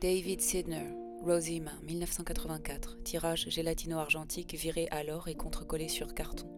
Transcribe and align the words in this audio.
David 0.00 0.40
Sidner, 0.40 0.94
Rosima, 1.22 1.70
1984, 1.86 3.02
tirage 3.04 3.48
gélatino-argentique 3.48 4.54
viré 4.54 4.88
alors 4.90 5.28
et 5.28 5.34
contre-collé 5.34 5.88
sur 5.88 6.14
carton. 6.14 6.48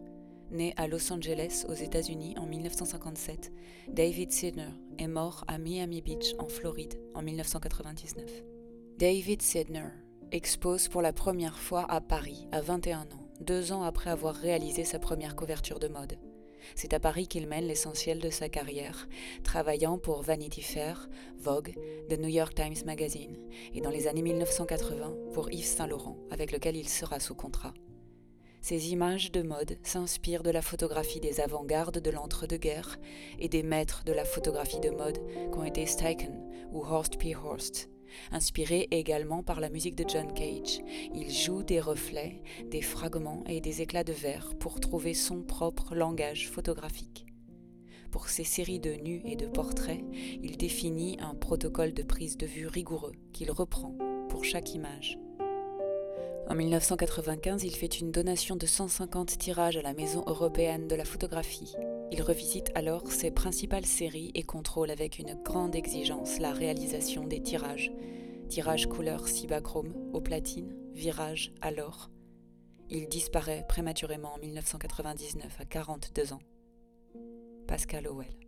Né 0.51 0.73
à 0.77 0.87
Los 0.87 1.11
Angeles, 1.11 1.65
aux 1.69 1.73
États-Unis, 1.73 2.35
en 2.37 2.45
1957, 2.45 3.51
David 3.87 4.31
Sidner 4.31 4.69
est 4.97 5.07
mort 5.07 5.43
à 5.47 5.57
Miami 5.57 6.01
Beach, 6.01 6.33
en 6.39 6.47
Floride, 6.47 6.99
en 7.13 7.21
1999. 7.21 8.25
David 8.97 9.41
Sidner 9.41 9.89
expose 10.31 10.87
pour 10.87 11.01
la 11.01 11.13
première 11.13 11.57
fois 11.59 11.85
à 11.89 12.01
Paris, 12.01 12.47
à 12.51 12.61
21 12.61 13.01
ans, 13.01 13.29
deux 13.41 13.71
ans 13.71 13.83
après 13.83 14.09
avoir 14.09 14.35
réalisé 14.35 14.85
sa 14.85 14.99
première 14.99 15.35
couverture 15.35 15.79
de 15.79 15.87
mode. 15.87 16.17
C'est 16.75 16.93
à 16.93 16.99
Paris 16.99 17.27
qu'il 17.27 17.47
mène 17.47 17.67
l'essentiel 17.67 18.19
de 18.19 18.29
sa 18.29 18.49
carrière, 18.49 19.07
travaillant 19.43 19.97
pour 19.97 20.21
Vanity 20.21 20.61
Fair, 20.61 21.09
Vogue, 21.37 21.75
The 22.09 22.19
New 22.19 22.29
York 22.29 22.55
Times 22.55 22.85
Magazine, 22.85 23.37
et 23.73 23.81
dans 23.81 23.89
les 23.89 24.07
années 24.07 24.21
1980 24.21 25.15
pour 25.33 25.51
Yves 25.51 25.65
Saint 25.65 25.87
Laurent, 25.87 26.17
avec 26.31 26.51
lequel 26.51 26.75
il 26.75 26.89
sera 26.89 27.19
sous 27.19 27.35
contrat. 27.35 27.73
Ces 28.61 28.91
images 28.91 29.31
de 29.31 29.43
mode 29.43 29.77
s'inspirent 29.83 30.41
de 30.41 30.49
la 30.49 30.63
photographie 30.63 31.19
des 31.19 31.39
avant-gardes 31.39 31.99
de 31.99 32.09
l'entre-deux-guerres 32.09 32.97
et 33.37 33.47
des 33.47 33.61
maîtres 33.61 34.03
de 34.05 34.11
la 34.11 34.25
photographie 34.25 34.79
de 34.79 34.89
mode 34.89 35.19
qu'ont 35.51 35.65
été 35.65 35.85
Steichen 35.85 36.41
ou 36.71 36.83
Horst 36.83 37.19
P. 37.19 37.35
Horst. 37.35 37.89
Inspiré 38.31 38.87
également 38.91 39.43
par 39.43 39.59
la 39.59 39.69
musique 39.69 39.95
de 39.95 40.05
John 40.07 40.33
Cage, 40.33 40.81
il 41.13 41.31
joue 41.31 41.63
des 41.63 41.79
reflets, 41.79 42.41
des 42.69 42.81
fragments 42.81 43.43
et 43.47 43.61
des 43.61 43.81
éclats 43.81 44.03
de 44.03 44.13
verre 44.13 44.53
pour 44.59 44.79
trouver 44.79 45.13
son 45.13 45.41
propre 45.43 45.95
langage 45.95 46.49
photographique. 46.49 47.25
Pour 48.11 48.29
ses 48.29 48.45
séries 48.45 48.79
de 48.79 48.93
nus 48.93 49.21
et 49.25 49.35
de 49.35 49.47
portraits, 49.47 50.03
il 50.41 50.57
définit 50.57 51.17
un 51.19 51.35
protocole 51.35 51.93
de 51.93 52.03
prise 52.03 52.37
de 52.37 52.45
vue 52.45 52.67
rigoureux 52.67 53.13
qu'il 53.33 53.51
reprend 53.51 53.95
pour 54.29 54.45
chaque 54.45 54.73
image. 54.73 55.19
En 56.47 56.53
1995, 56.53 57.63
il 57.63 57.75
fait 57.75 57.99
une 57.99 58.11
donation 58.11 58.55
de 58.55 58.67
150 58.67 59.37
tirages 59.39 59.77
à 59.77 59.81
la 59.81 59.93
Maison 59.93 60.23
européenne 60.27 60.87
de 60.87 60.95
la 60.95 61.03
photographie. 61.03 61.73
Il 62.11 62.21
revisite 62.21 62.71
alors 62.75 63.11
ses 63.11 63.31
principales 63.31 63.85
séries 63.85 64.31
et 64.35 64.43
contrôle 64.43 64.91
avec 64.91 65.17
une 65.17 65.33
grande 65.43 65.75
exigence 65.75 66.39
la 66.39 66.53
réalisation 66.53 67.25
des 67.25 67.41
tirages. 67.41 67.91
Tirage 68.47 68.87
couleur 68.87 69.27
cibachrome 69.27 69.95
au 70.13 70.21
platine, 70.21 70.75
virage 70.93 71.51
à 71.61 71.71
l'or. 71.71 72.11
Il 72.91 73.09
disparaît 73.09 73.65
prématurément 73.67 74.35
en 74.35 74.37
1999 74.37 75.57
à 75.59 75.65
42 75.65 76.33
ans. 76.33 76.41
Pascal 77.67 78.05
Howell. 78.05 78.44